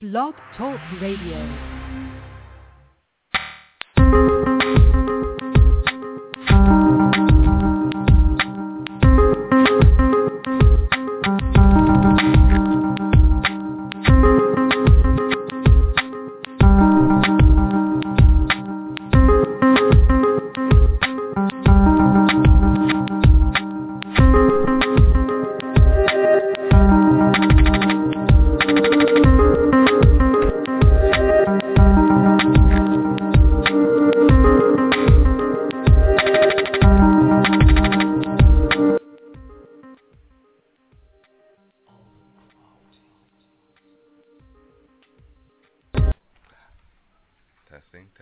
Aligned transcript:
Blog 0.00 0.34
Talk 0.56 0.78
Radio. 1.00 1.77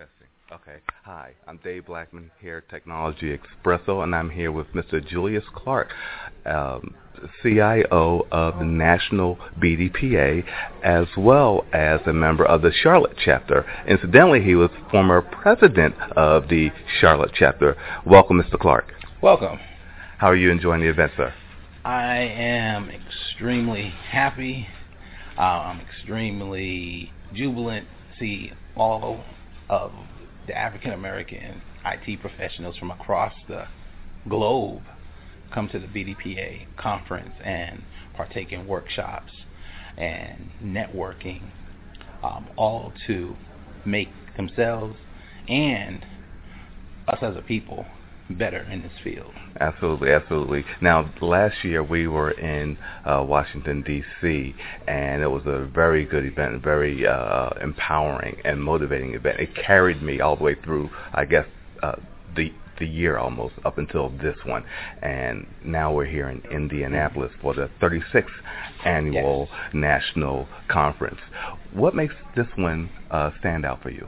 Testing. 0.07 0.29
Okay. 0.53 0.81
Hi, 1.05 1.33
I'm 1.49 1.59
Dave 1.65 1.87
Blackman 1.87 2.31
here 2.41 2.59
at 2.59 2.69
Technology 2.69 3.37
Expresso, 3.37 4.05
and 4.05 4.15
I'm 4.15 4.31
here 4.31 4.53
with 4.53 4.69
Mr. 4.69 5.05
Julius 5.05 5.45
Clark, 5.55 5.89
um, 6.45 6.95
CIO 7.43 8.27
of 8.31 8.59
the 8.59 8.65
National 8.65 9.37
BDPA, 9.59 10.45
as 10.85 11.07
well 11.17 11.65
as 11.73 12.01
a 12.07 12.13
member 12.13 12.45
of 12.45 12.63
the 12.63 12.71
Charlotte 12.73 13.17
chapter. 13.25 13.65
Incidentally, 13.89 14.43
he 14.43 14.55
was 14.55 14.71
former 14.91 15.23
president 15.23 15.95
of 16.17 16.49
the 16.49 16.71
Charlotte 17.01 17.33
chapter. 17.35 17.77
Welcome, 18.05 18.41
Mr. 18.41 18.59
Clark. 18.59 18.93
Welcome. 19.23 19.59
How 20.19 20.29
are 20.29 20.37
you 20.37 20.51
enjoying 20.51 20.83
the 20.83 20.89
event, 20.89 21.13
sir? 21.17 21.35
I 21.85 22.19
am 22.19 22.91
extremely 22.91 23.93
happy. 24.11 24.69
Uh, 25.37 25.41
I'm 25.41 25.81
extremely 25.81 27.13
jubilant 27.35 27.89
see 28.19 28.53
all 28.77 29.25
of 29.69 29.93
the 30.47 30.57
African 30.57 30.93
American 30.93 31.63
IT 31.85 32.21
professionals 32.21 32.77
from 32.77 32.91
across 32.91 33.33
the 33.49 33.65
globe 34.29 34.83
come 35.53 35.69
to 35.69 35.79
the 35.79 35.87
BDPA 35.87 36.67
conference 36.77 37.35
and 37.45 37.83
partake 38.15 38.53
in 38.53 38.67
workshops 38.67 39.33
and 39.97 40.51
networking, 40.63 41.43
um, 42.23 42.49
all 42.57 42.93
to 43.07 43.37
make 43.85 44.09
themselves 44.37 44.97
and 45.49 46.05
us 47.09 47.19
as 47.23 47.37
a 47.37 47.43
people 47.43 47.87
better 48.31 48.63
in 48.71 48.83
this 48.83 48.93
field. 49.03 49.33
Absolutely, 49.61 50.11
absolutely. 50.13 50.65
Now, 50.81 51.11
last 51.21 51.65
year 51.65 51.83
we 51.83 52.07
were 52.09 52.33
in 52.33 52.77
uh, 53.05 53.25
Washington 53.27 53.83
D.C. 53.83 54.55
and 54.87 55.23
it 55.23 55.29
was 55.29 55.43
a 55.47 55.65
very 55.67 56.05
good 56.05 56.25
event, 56.27 56.63
very 56.63 57.07
uh, 57.07 57.51
empowering 57.63 58.37
and 58.45 58.63
motivating 58.63 59.15
event. 59.15 59.41
It 59.41 59.55
carried 59.55 60.03
me 60.03 60.21
all 60.21 60.37
the 60.37 60.45
way 60.45 60.55
through, 60.63 60.91
I 61.15 61.25
guess, 61.25 61.47
uh, 61.83 61.97
the 62.35 62.53
the 62.79 62.87
year 62.87 63.17
almost 63.17 63.55
up 63.65 63.79
until 63.79 64.11
this 64.11 64.37
one, 64.45 64.63
and 65.01 65.47
now 65.65 65.91
we're 65.95 66.05
here 66.05 66.29
in 66.29 66.43
Indianapolis 66.51 67.33
for 67.41 67.55
the 67.55 67.71
36th 67.81 68.27
annual 68.85 69.49
Yes. 69.51 69.75
national 69.75 70.47
conference. 70.69 71.19
What 71.73 71.95
makes 71.95 72.15
this 72.37 72.49
one 72.57 72.91
uh, 73.11 73.31
stand 73.41 73.65
out 73.65 73.83
for 73.83 73.89
you? 73.89 74.07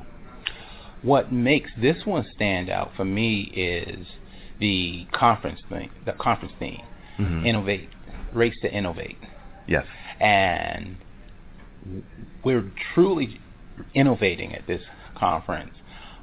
What 1.03 1.33
makes 1.33 1.71
this 1.81 2.05
one 2.05 2.25
stand 2.35 2.69
out 2.71 2.93
for 2.97 3.05
me 3.05 3.43
is 3.55 4.07
the 4.59 5.07
conference 5.13 5.61
thing, 5.69 5.91
the 6.05 6.13
conference 6.13 6.55
theme, 6.59 6.83
Mhm. 7.19 7.47
innovate, 7.47 7.89
race 8.33 8.59
to 8.63 8.73
innovate, 8.73 9.19
Yes. 9.67 9.87
and 10.21 10.97
we're 12.43 12.71
truly 12.95 13.41
innovating 13.95 14.55
at 14.55 14.67
this 14.67 14.83
conference. 15.15 15.75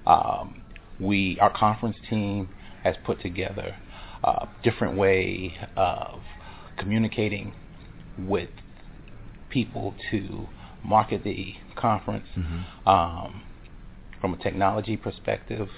Um, 0.06 0.62
we, 1.00 1.40
our 1.40 1.50
conference 1.50 1.98
team, 2.10 2.50
has 2.84 2.96
put 3.04 3.20
together 3.22 3.76
a 4.24 4.48
different 4.64 4.96
way 4.98 5.54
of 5.76 6.22
communicating 6.78 7.54
with 8.18 8.50
people 9.50 9.96
to 10.12 10.48
market 10.84 11.24
the 11.24 11.56
conference. 11.76 12.28
Mhm. 12.36 12.88
Um, 12.88 13.42
from 14.26 14.34
a 14.34 14.38
technology 14.38 14.98
perspective, 14.98 15.70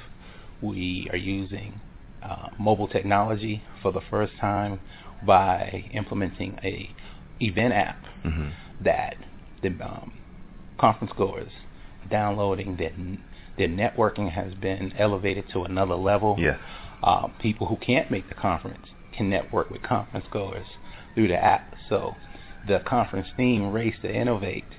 we 0.61 1.09
are 1.11 1.17
using 1.17 1.81
uh, 2.23 2.47
mobile 2.57 2.87
technology 2.87 3.61
for 3.81 3.91
the 3.91 3.99
first 4.09 4.31
time 4.39 4.79
by 5.25 5.83
implementing 5.91 6.57
a 6.63 6.89
event 7.41 7.73
app 7.73 7.97
Mhm. 8.23 8.51
that 8.79 9.17
the 9.61 9.67
um, 9.81 10.13
conference 10.77 11.11
goers 11.17 11.51
downloading 12.09 12.77
that 12.77 12.93
their 13.57 13.67
networking 13.67 14.29
has 14.31 14.53
been 14.53 14.93
elevated 14.97 15.49
to 15.49 15.63
another 15.65 15.95
level. 15.95 16.37
Yes. 16.39 16.57
Uh, 17.03 17.27
people 17.39 17.67
who 17.67 17.75
can't 17.75 18.09
make 18.09 18.29
the 18.29 18.35
conference 18.35 18.87
can 19.11 19.29
network 19.29 19.69
with 19.69 19.81
conference 19.81 20.27
goers 20.31 20.67
through 21.15 21.27
the 21.27 21.43
app. 21.43 21.75
So 21.89 22.15
the 22.65 22.79
conference 22.79 23.27
theme, 23.35 23.73
Race 23.73 23.99
to 24.03 24.09
Innovate, 24.09 24.71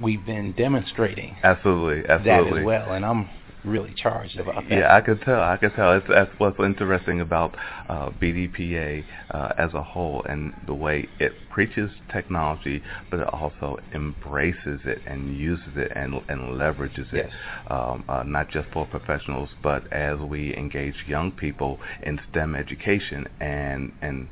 we've 0.00 0.24
been 0.24 0.52
demonstrating 0.52 1.36
Absolutely, 1.42 2.02
that 2.02 2.20
absolutely. 2.20 2.60
as 2.60 2.66
well, 2.66 2.92
and 2.92 3.04
I'm 3.04 3.28
really 3.64 3.94
charged 3.94 4.38
about 4.38 4.64
that. 4.68 4.76
Yeah, 4.76 4.94
I 4.94 5.00
could 5.00 5.20
tell. 5.22 5.40
I 5.40 5.56
could 5.56 5.74
tell. 5.74 5.92
It's, 5.92 6.06
that's 6.08 6.30
what's 6.38 6.58
interesting 6.58 7.20
about 7.20 7.56
uh, 7.88 8.10
BDPA 8.10 9.04
uh, 9.30 9.52
as 9.56 9.72
a 9.74 9.82
whole 9.82 10.24
and 10.28 10.52
the 10.66 10.74
way 10.74 11.08
it 11.20 11.32
preaches 11.50 11.90
technology, 12.10 12.82
but 13.10 13.20
it 13.20 13.28
also 13.32 13.78
embraces 13.94 14.80
it 14.84 15.00
and 15.06 15.36
uses 15.36 15.76
it 15.76 15.92
and 15.94 16.14
and 16.28 16.40
leverages 16.58 17.12
it, 17.12 17.26
Yes. 17.26 17.32
um, 17.68 18.04
uh, 18.08 18.22
not 18.24 18.50
just 18.50 18.68
for 18.72 18.86
professionals, 18.86 19.50
but 19.62 19.90
as 19.92 20.18
we 20.18 20.56
engage 20.56 20.94
young 21.06 21.30
people 21.32 21.78
in 22.02 22.18
STEM 22.30 22.54
education 22.56 23.28
and 23.40 23.92
and 24.02 24.28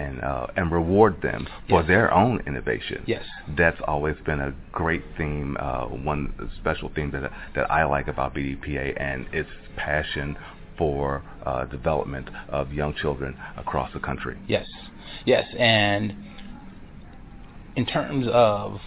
and 0.00 0.20
uh, 0.22 0.46
and 0.56 0.72
reward 0.72 1.20
them 1.22 1.46
for 1.68 1.80
Yes. 1.80 1.88
their 1.88 2.14
own 2.14 2.40
innovation 2.46 3.02
Yes. 3.06 3.24
that's 3.56 3.80
always 3.86 4.16
been 4.24 4.40
a 4.40 4.52
great 4.72 5.02
theme, 5.16 5.56
uh, 5.60 5.86
one 5.86 6.22
special 6.60 6.88
theme 6.94 7.10
that 7.12 7.30
that 7.54 7.70
I 7.70 7.84
like 7.84 8.08
about 8.08 8.34
BDPA 8.34 8.96
and 9.00 9.26
its 9.32 9.50
passion 9.76 10.36
for 10.78 11.22
uh, 11.44 11.64
development 11.66 12.28
of 12.48 12.72
young 12.72 12.94
children 12.94 13.36
across 13.56 13.92
the 13.92 14.00
country. 14.00 14.36
Yes, 14.46 14.66
yes, 15.26 15.44
and 15.58 16.14
in 17.76 17.84
terms 17.86 18.26
of 18.32 18.78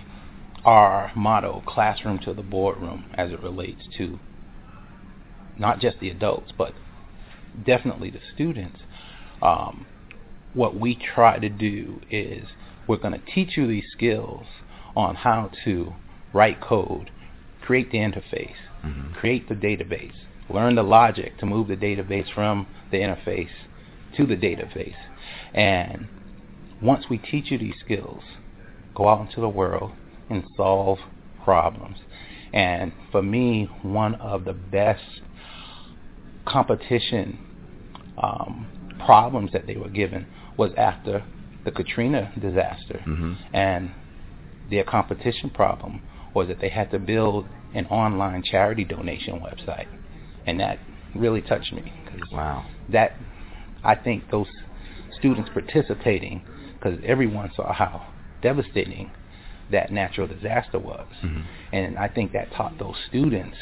our 0.66 1.12
motto, 1.16 1.62
classroom 1.68 2.20
to 2.20 2.34
the 2.34 2.42
boardroom, 2.42 3.06
as 3.16 3.32
it 3.32 3.42
relates 3.42 3.82
to 3.98 4.20
not 5.60 5.80
just 5.80 6.00
the 6.00 6.10
adults, 6.10 6.52
but 6.58 6.74
definitely 7.66 8.10
the 8.10 8.22
students, 8.34 8.80
um, 9.42 9.86
what 10.54 10.80
we 10.80 10.96
try 10.96 11.40
to 11.40 11.50
do 11.50 12.00
is 12.10 12.48
we're 12.88 12.98
going 12.98 13.14
to 13.14 13.32
teach 13.34 13.58
you 13.58 13.68
these 13.68 13.86
skills 13.92 14.46
on 14.96 15.16
how 15.16 15.50
to 15.66 15.94
write 16.34 16.62
code, 16.62 17.10
create 17.62 17.92
the 17.92 17.98
interface, 17.98 18.56
Mhm. 18.84 19.14
create 19.14 19.48
the 19.48 19.56
database, 19.56 20.16
learn 20.50 20.76
the 20.76 20.84
logic 20.84 21.38
to 21.38 21.46
move 21.46 21.68
the 21.68 21.78
database 21.78 22.30
from 22.34 22.68
the 22.92 22.98
interface 22.98 23.50
to 24.16 24.26
the 24.26 24.36
database. 24.36 24.96
And 25.54 26.08
once 26.82 27.10
we 27.10 27.18
teach 27.18 27.50
you 27.50 27.58
these 27.58 27.80
skills, 27.80 28.24
go 28.94 29.08
out 29.08 29.22
into 29.22 29.40
the 29.40 29.50
world 29.50 29.94
and 30.30 30.44
solve 30.58 31.00
problems. 31.44 31.98
And 32.54 32.92
for 33.12 33.22
me, 33.24 33.70
one 33.82 34.16
of 34.16 34.46
the 34.46 34.54
best 34.54 35.22
competition 36.46 37.40
um, 38.18 38.68
problems 39.06 39.52
that 39.54 39.66
they 39.66 39.76
were 39.76 39.90
given 39.90 40.28
was 40.58 40.72
after 40.76 41.24
the 41.64 41.72
Katrina 41.72 42.32
disaster. 42.40 43.02
Mhm. 43.06 43.38
And 43.54 43.92
their 44.70 44.84
competition 44.84 45.50
problem 45.50 46.02
was 46.34 46.48
that 46.48 46.60
they 46.60 46.70
had 46.70 46.92
to 46.92 47.00
build 47.00 47.48
an 47.74 47.86
online 47.88 48.44
charity 48.44 48.84
donation 48.84 49.40
website. 49.40 49.88
And 50.46 50.60
that 50.60 50.80
really 51.16 51.42
touched 51.42 51.74
me. 51.74 51.92
'cause 52.06 52.32
Wow. 52.32 52.64
that 52.90 53.14
I 53.84 53.96
think 53.96 54.30
those 54.30 54.50
students 55.18 55.50
participating 55.50 56.42
because 56.74 57.00
everyone 57.04 57.52
saw 57.54 57.72
how 57.74 58.02
devastating 58.42 59.10
that 59.70 59.92
natural 59.92 60.28
disaster 60.28 60.80
was, 60.80 61.08
Mhm. 61.22 61.44
and 61.72 61.98
I 61.98 62.08
think 62.08 62.34
that 62.34 62.52
taught 62.52 62.78
those 62.78 62.98
students 63.08 63.58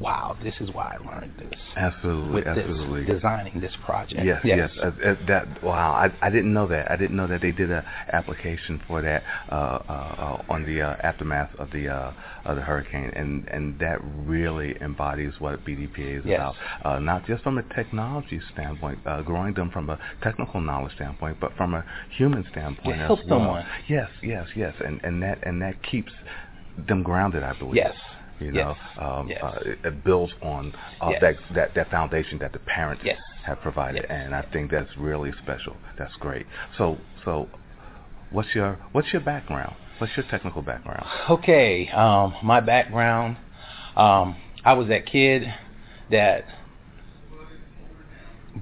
wow, 0.00 0.36
this 0.42 0.54
is 0.60 0.70
why 0.72 0.96
I 0.98 1.06
learned 1.06 1.34
this. 1.38 1.58
Absolutely, 1.76 2.34
with 2.34 2.46
absolutely. 2.46 3.04
This, 3.04 3.16
designing 3.16 3.60
this 3.60 3.72
project. 3.84 4.24
Yes, 4.24 4.40
yes. 4.44 4.70
yes. 4.74 4.84
Uh, 5.04 5.08
uh, 5.08 5.14
that 5.26 5.62
wow, 5.62 5.92
I, 5.92 6.26
I 6.26 6.30
didn't 6.30 6.52
know 6.52 6.66
that. 6.68 6.90
I 6.90 6.96
didn't 6.96 7.16
know 7.16 7.26
that 7.26 7.40
they 7.40 7.50
did 7.50 7.70
an 7.70 7.82
application 8.12 8.80
for 8.86 9.02
that 9.02 9.22
uh, 9.50 9.54
uh, 9.54 10.42
on 10.48 10.64
the 10.64 10.82
uh, 10.82 10.96
aftermath 11.02 11.54
of 11.58 11.70
the 11.70 11.88
uh, 11.88 12.12
of 12.44 12.56
the 12.56 12.62
hurricane, 12.62 13.10
and 13.14 13.46
and 13.48 13.78
that 13.78 13.98
really 14.02 14.74
embodies 14.80 15.34
what 15.38 15.64
BDPA 15.64 16.20
is 16.20 16.24
yes. 16.24 16.38
about. 16.38 16.54
Uh, 16.84 16.98
not 16.98 17.26
just 17.26 17.42
from 17.42 17.58
a 17.58 17.62
technology 17.74 18.40
standpoint, 18.52 18.98
uh, 19.06 19.22
growing 19.22 19.54
them 19.54 19.70
from 19.70 19.90
a 19.90 19.98
technical 20.22 20.60
knowledge 20.60 20.94
standpoint, 20.94 21.38
but 21.40 21.52
from 21.56 21.74
a 21.74 21.84
human 22.16 22.44
standpoint 22.50 23.00
as 23.00 23.08
well. 23.08 23.20
someone. 23.28 23.66
Yes, 23.88 24.08
yes, 24.22 24.46
yes, 24.54 24.74
and 24.84 25.00
and 25.02 25.22
that 25.22 25.46
and 25.46 25.60
that 25.62 25.82
keeps 25.82 26.12
them 26.86 27.02
grounded, 27.02 27.42
I 27.42 27.58
believe. 27.58 27.76
Yes. 27.76 27.94
You 28.40 28.52
know, 28.52 28.76
yes. 28.78 28.98
um, 28.98 29.28
yes. 29.28 29.42
Uh, 29.42 29.58
it, 29.64 29.78
it, 29.84 30.04
builds 30.04 30.32
on 30.42 30.74
uh, 31.00 31.10
yes. 31.10 31.20
that, 31.20 31.54
that 31.54 31.74
that 31.74 31.90
foundation 31.90 32.38
that 32.38 32.52
the 32.52 32.60
parents 32.60 33.02
have 33.44 33.60
provided, 33.60 34.04
and 34.04 34.34
I 34.34 34.42
think 34.52 34.70
that's 34.70 34.90
really 34.96 35.32
special. 35.42 35.76
That's 35.98 36.14
great. 36.16 36.46
So, 36.76 36.98
so 37.24 37.48
what's 38.30 38.54
your 38.54 38.78
what's 38.92 39.12
your 39.12 39.22
background? 39.22 39.74
What's 39.98 40.16
your 40.16 40.26
technical 40.30 40.62
background? 40.62 41.06
Okay, 41.28 41.88
um, 41.88 42.34
my 42.44 42.60
background, 42.60 43.36
um, 43.96 44.36
I 44.64 44.74
was 44.74 44.88
that 44.88 45.06
kid 45.06 45.42
that 46.10 46.44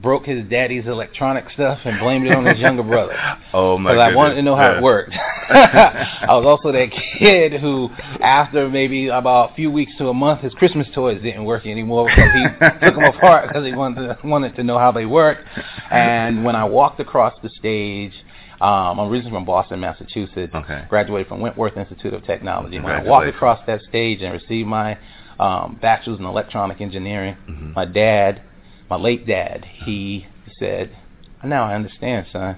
broke 0.02 0.26
his 0.26 0.48
daddy's 0.48 0.87
electronic 0.87 1.44
stuff 1.50 1.78
and 1.84 1.98
blamed 1.98 2.26
it 2.26 2.32
on 2.32 2.44
his 2.44 2.58
younger 2.58 2.82
brother. 2.82 3.16
Oh 3.52 3.78
my! 3.78 3.94
God. 3.94 4.08
Because 4.08 4.12
I 4.12 4.16
wanted 4.16 4.34
to 4.34 4.43
know 4.43 4.56
how 4.56 4.72
yeah. 4.72 4.78
it 4.78 4.82
worked. 4.82 5.12
I 5.48 6.26
was 6.31 6.44
also 6.44 6.72
that 6.72 6.90
kid 7.19 7.58
who, 7.58 7.88
after 8.20 8.69
maybe 8.69 9.08
about 9.08 9.52
a 9.52 9.54
few 9.54 9.70
weeks 9.70 9.93
to 9.98 10.08
a 10.08 10.14
month, 10.14 10.43
his 10.43 10.52
Christmas 10.54 10.87
toys 10.94 11.22
didn't 11.22 11.44
work 11.44 11.64
anymore 11.64 12.08
because 12.08 12.32
he 12.34 12.43
took 12.84 12.96
them 12.96 13.04
apart 13.04 13.48
because 13.48 13.64
he 13.64 13.72
wanted 13.72 14.08
to, 14.08 14.26
wanted 14.26 14.56
to 14.56 14.62
know 14.62 14.78
how 14.78 14.93
they 14.93 15.06
worked. 15.06 15.46
And 15.90 16.44
when 16.44 16.54
I 16.56 16.64
walked 16.64 17.00
across 17.00 17.34
the 17.42 17.49
stage. 17.50 18.12
Um, 18.58 18.99
I'm 18.99 19.08
originally 19.10 19.32
from 19.32 19.44
Boston, 19.44 19.81
Massachusetts. 19.81 20.54
Okay. 20.54 20.87
Graduated 20.88 21.28
from 21.28 21.40
Wentworth 21.40 21.76
Institute 21.76 22.14
of 22.14 22.25
Technology. 22.25 22.81
When 22.81 22.90
I 22.90 23.02
walked 23.02 23.28
across 23.28 23.60
that 23.66 23.82
stage 23.82 24.22
and 24.22 24.32
received 24.32 24.66
my 24.66 24.99
um, 25.38 25.78
bachelor's 25.82 26.19
in 26.19 26.25
electronic 26.25 26.81
engineering, 26.81 27.37
mm-hmm. 27.46 27.72
my 27.75 27.84
dad 27.84 28.40
my 28.88 28.96
late 28.96 29.26
dad, 29.26 29.64
he 29.84 30.26
said, 30.58 30.96
"Now 31.44 31.64
I 31.64 31.74
understand, 31.74 32.26
son, 32.32 32.56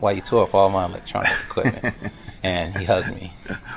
why 0.00 0.12
you 0.12 0.22
tore 0.28 0.48
up 0.48 0.54
all 0.54 0.70
my 0.70 0.86
electronic 0.86 1.32
equipment." 1.48 1.94
and 2.42 2.76
he 2.76 2.84
hugged 2.84 3.14
me. 3.14 3.32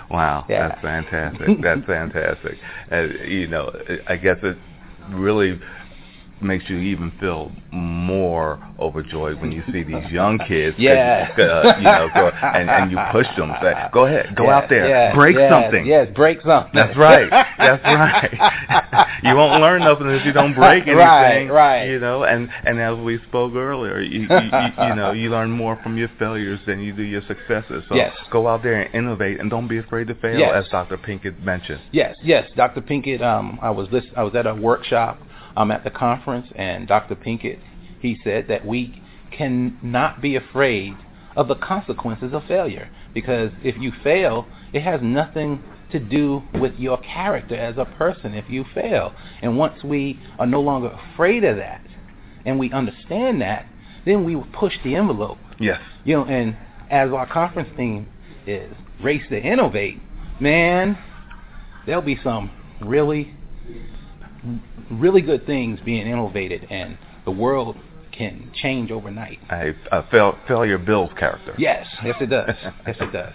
Wow, 0.09 0.45
yeah. 0.49 0.69
that's 0.69 0.81
fantastic. 0.81 1.61
that's 1.61 1.85
fantastic. 1.85 2.57
Uh, 2.91 3.01
you 3.25 3.47
know, 3.47 3.71
I 4.07 4.15
guess 4.15 4.37
it 4.43 4.57
really 5.09 5.59
makes 6.41 6.69
you 6.69 6.77
even 6.77 7.11
feel 7.19 7.51
more 7.71 8.61
overjoyed 8.79 9.39
when 9.41 9.51
you 9.51 9.63
see 9.71 9.83
these 9.83 10.09
young 10.11 10.37
kids. 10.47 10.75
yeah. 10.77 11.33
Uh, 11.37 11.77
you 11.77 11.83
know, 11.83 12.09
go, 12.13 12.27
and 12.29 12.69
and 12.69 12.91
you 12.91 12.97
push 13.11 13.27
them. 13.37 13.53
Say, 13.61 13.73
go 13.93 14.05
ahead, 14.05 14.35
go 14.35 14.49
out 14.49 14.69
there, 14.69 15.13
break 15.13 15.35
something. 15.49 15.85
Yes, 15.85 16.09
break 16.15 16.41
something. 16.41 16.71
That's 16.73 16.97
right. 16.97 17.29
That's 17.57 17.83
right. 17.83 19.19
you 19.23 19.35
won't 19.35 19.61
learn 19.61 19.83
nothing 19.83 20.07
if 20.09 20.25
you 20.25 20.33
don't 20.33 20.53
break 20.53 20.83
anything. 20.87 20.97
Right, 20.97 21.49
right. 21.49 21.85
You 21.85 21.99
know, 21.99 22.23
and 22.23 22.49
and 22.65 22.79
as 22.79 22.97
we 22.97 23.19
spoke 23.27 23.53
earlier, 23.55 23.99
you 24.01 24.21
you, 24.21 24.27
you, 24.29 24.87
you 24.87 24.95
know 24.95 25.11
you 25.11 25.29
learn 25.29 25.51
more 25.51 25.79
from 25.83 25.97
your 25.97 26.09
failures 26.19 26.59
than 26.65 26.79
you 26.79 26.93
do 26.93 27.03
your 27.03 27.21
successes. 27.27 27.83
So 27.89 27.95
yes. 27.95 28.13
go 28.31 28.47
out 28.47 28.63
there 28.63 28.81
and 28.81 28.93
innovate, 28.93 29.39
and 29.39 29.49
don't 29.49 29.67
be 29.67 29.77
afraid 29.77 30.07
to 30.07 30.15
fail, 30.15 30.39
yes. 30.39 30.65
as 30.65 30.71
Dr. 30.71 30.97
Pinkett 30.97 31.41
mentioned. 31.43 31.81
Yes, 31.91 32.15
yes, 32.23 32.49
Dr. 32.55 32.81
Pinkett. 32.81 33.21
Um, 33.21 33.59
I 33.61 33.69
was 33.69 33.89
list- 33.91 34.13
I 34.15 34.23
was 34.23 34.35
at 34.35 34.47
a 34.47 34.55
workshop 34.55 35.19
um, 35.55 35.71
at 35.71 35.83
the 35.83 35.89
conference, 35.89 36.47
and 36.55 36.87
Dr. 36.87 37.15
Pinkett 37.15 37.59
he 37.99 38.19
said 38.23 38.47
that 38.47 38.65
we 38.65 39.01
cannot 39.31 40.21
be 40.21 40.35
afraid 40.35 40.95
of 41.35 41.47
the 41.47 41.55
consequences 41.55 42.33
of 42.33 42.43
failure 42.45 42.89
because 43.13 43.51
if 43.63 43.75
you 43.77 43.91
fail, 44.03 44.47
it 44.73 44.81
has 44.81 45.01
nothing 45.01 45.61
to 45.91 45.99
do 45.99 46.41
with 46.55 46.73
your 46.75 46.97
character 47.01 47.55
as 47.55 47.77
a 47.77 47.85
person 47.85 48.33
if 48.33 48.45
you 48.49 48.65
fail. 48.73 49.13
And 49.41 49.57
once 49.57 49.83
we 49.83 50.19
are 50.39 50.45
no 50.45 50.61
longer 50.61 50.97
afraid 51.13 51.43
of 51.43 51.57
that 51.57 51.81
and 52.45 52.59
we 52.59 52.71
understand 52.71 53.41
that, 53.41 53.67
then 54.05 54.23
we 54.23 54.35
will 54.35 54.47
push 54.53 54.73
the 54.83 54.95
envelope. 54.95 55.37
Yes. 55.59 55.81
You 56.03 56.17
know, 56.17 56.25
and 56.25 56.55
as 56.89 57.11
our 57.11 57.27
conference 57.27 57.69
theme 57.75 58.07
is 58.45 58.71
race 59.03 59.23
to 59.29 59.41
innovate, 59.41 59.99
man, 60.39 60.97
there'll 61.85 62.01
be 62.01 62.19
some 62.23 62.51
really 62.81 63.33
really 64.91 65.21
good 65.21 65.45
things 65.45 65.79
being 65.85 66.07
innovated 66.07 66.65
and 66.69 66.97
the 67.25 67.31
world 67.31 67.77
can 68.11 68.51
change 68.55 68.91
overnight. 68.91 69.39
A, 69.49 69.73
a 69.91 70.07
fail, 70.09 70.37
failure 70.47 70.77
builds 70.77 71.13
character. 71.19 71.53
Yes, 71.57 71.85
yes 72.03 72.15
it 72.21 72.27
does. 72.27 72.55
yes 72.87 72.95
it 72.99 73.11
does. 73.11 73.33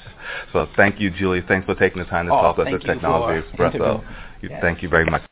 So 0.53 0.67
thank 0.77 1.01
you, 1.01 1.11
Julie. 1.11 1.43
Thanks 1.47 1.67
for 1.67 1.75
taking 1.75 1.99
the 1.99 2.09
time 2.09 2.27
to 2.27 2.33
oh, 2.33 2.41
talk 2.41 2.57
thank 2.57 2.81
the 2.81 2.87
Technology 2.87 3.47
you 3.47 3.57
for 3.57 3.71
Espresso. 3.71 4.05
Yes. 4.43 4.59
Thank 4.63 4.83
you 4.83 4.89
very 4.89 5.05
much. 5.05 5.23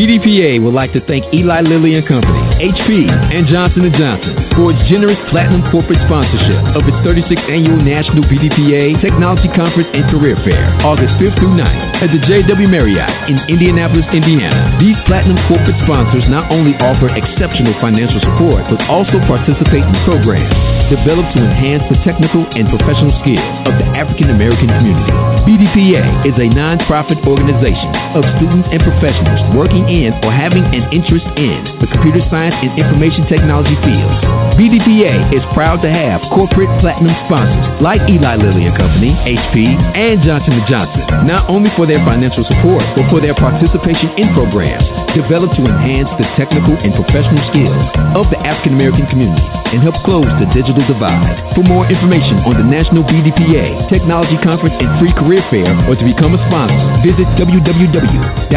BDPA 0.00 0.64
would 0.64 0.72
like 0.72 0.96
to 0.96 1.04
thank 1.04 1.28
Eli 1.28 1.60
Lilly 1.60 1.92
and 1.92 2.08
Company, 2.08 2.40
HP, 2.56 3.04
and 3.04 3.44
Johnson 3.44 3.84
& 3.92 4.00
Johnson 4.00 4.32
for 4.56 4.72
its 4.72 4.80
generous 4.88 5.20
platinum 5.28 5.60
corporate 5.68 6.00
sponsorship 6.08 6.56
of 6.72 6.88
its 6.88 6.96
36th 7.04 7.44
annual 7.52 7.76
National 7.76 8.24
BDPA 8.24 8.96
Technology 9.04 9.52
Conference 9.52 9.92
and 9.92 10.08
Career 10.08 10.40
Fair, 10.40 10.72
August 10.80 11.12
5th 11.20 11.36
through 11.36 11.52
9th 11.52 12.00
at 12.00 12.08
the 12.16 12.20
JW 12.24 12.64
Marriott 12.72 13.12
in 13.28 13.44
Indianapolis, 13.52 14.08
Indiana. 14.08 14.72
These 14.80 14.96
platinum 15.04 15.36
corporate 15.44 15.76
sponsors 15.84 16.24
not 16.32 16.48
only 16.48 16.72
offer 16.80 17.12
exceptional 17.12 17.76
financial 17.76 18.24
support, 18.24 18.64
but 18.72 18.80
also 18.88 19.20
participate 19.28 19.84
in 19.84 19.96
programs 20.08 20.79
developed 20.90 21.30
to 21.32 21.40
enhance 21.40 21.86
the 21.86 21.96
technical 22.02 22.42
and 22.58 22.66
professional 22.66 23.14
skills 23.22 23.46
of 23.64 23.78
the 23.78 23.86
African 23.94 24.34
American 24.34 24.66
community. 24.66 25.14
BDPA 25.46 26.26
is 26.26 26.36
a 26.36 26.50
nonprofit 26.50 27.22
organization 27.24 27.88
of 28.18 28.26
students 28.36 28.66
and 28.74 28.82
professionals 28.82 29.40
working 29.54 29.86
in 29.86 30.10
or 30.26 30.34
having 30.34 30.66
an 30.74 30.90
interest 30.90 31.24
in 31.38 31.62
the 31.78 31.86
computer 31.86 32.20
science 32.28 32.58
and 32.60 32.74
information 32.74 33.22
technology 33.30 33.78
fields. 33.86 34.18
BDPA 34.58 35.32
is 35.32 35.40
proud 35.54 35.80
to 35.80 35.88
have 35.88 36.20
corporate 36.34 36.68
platinum 36.82 37.14
sponsors 37.24 37.64
like 37.80 38.02
Eli 38.10 38.36
Lilly 38.36 38.66
and 38.66 38.76
Company, 38.76 39.14
HP, 39.24 39.72
and 39.94 40.20
Johnson 40.20 40.58
& 40.64 40.68
Johnson, 40.68 41.06
not 41.24 41.48
only 41.48 41.70
for 41.78 41.86
their 41.86 42.02
financial 42.04 42.44
support, 42.44 42.84
but 42.98 43.08
for 43.08 43.22
their 43.22 43.32
participation 43.32 44.10
in 44.20 44.34
programs 44.34 44.84
developed 45.14 45.56
to 45.56 45.64
enhance 45.64 46.10
the 46.18 46.26
technical 46.36 46.76
and 46.76 46.92
professional 46.92 47.40
skills 47.48 47.78
of 48.18 48.28
the 48.28 48.38
African 48.44 48.74
American 48.74 49.06
community 49.08 49.42
and 49.72 49.80
help 49.80 49.96
close 50.04 50.28
the 50.42 50.50
digital 50.52 50.79
divide. 50.86 51.54
For 51.54 51.62
more 51.62 51.88
information 51.90 52.38
on 52.46 52.56
the 52.56 52.64
National 52.64 53.02
BDPA 53.04 53.88
Technology 53.88 54.36
Conference 54.42 54.76
and 54.80 54.88
Free 55.00 55.12
Career 55.12 55.42
Fair 55.50 55.72
or 55.88 55.96
to 55.96 56.04
become 56.04 56.34
a 56.34 56.40
sponsor, 56.48 56.76
visit 57.02 57.26
www.bdpa.org. 57.36 58.50